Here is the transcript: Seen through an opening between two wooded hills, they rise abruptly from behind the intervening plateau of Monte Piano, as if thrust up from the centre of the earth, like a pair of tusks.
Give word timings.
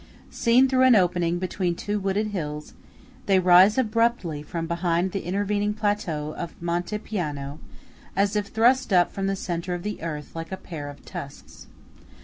Seen 0.31 0.67
through 0.67 0.81
an 0.81 0.95
opening 0.95 1.37
between 1.37 1.75
two 1.75 1.99
wooded 1.99 2.29
hills, 2.29 2.73
they 3.27 3.37
rise 3.37 3.77
abruptly 3.77 4.41
from 4.41 4.65
behind 4.65 5.11
the 5.11 5.23
intervening 5.25 5.75
plateau 5.75 6.33
of 6.39 6.59
Monte 6.59 6.97
Piano, 6.97 7.59
as 8.15 8.35
if 8.35 8.47
thrust 8.47 8.91
up 8.91 9.11
from 9.11 9.27
the 9.27 9.35
centre 9.35 9.75
of 9.75 9.83
the 9.83 10.01
earth, 10.01 10.35
like 10.35 10.51
a 10.51 10.57
pair 10.57 10.89
of 10.89 11.05
tusks. 11.05 11.67